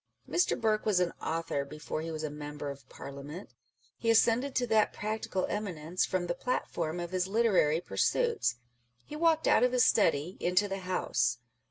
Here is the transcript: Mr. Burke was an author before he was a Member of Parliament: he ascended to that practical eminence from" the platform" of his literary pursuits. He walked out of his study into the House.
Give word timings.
Mr. 0.27 0.59
Burke 0.59 0.83
was 0.83 0.99
an 0.99 1.11
author 1.21 1.63
before 1.63 2.01
he 2.01 2.09
was 2.09 2.23
a 2.23 2.29
Member 2.31 2.71
of 2.71 2.89
Parliament: 2.89 3.51
he 3.99 4.09
ascended 4.09 4.55
to 4.55 4.65
that 4.65 4.93
practical 4.93 5.45
eminence 5.45 6.07
from" 6.07 6.25
the 6.25 6.33
platform" 6.33 6.99
of 6.99 7.11
his 7.11 7.27
literary 7.27 7.79
pursuits. 7.79 8.55
He 9.05 9.15
walked 9.15 9.47
out 9.47 9.61
of 9.61 9.73
his 9.73 9.85
study 9.85 10.37
into 10.39 10.67
the 10.67 10.79
House. 10.79 11.37